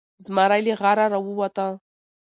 [0.25, 1.67] زمری له غاره راووته.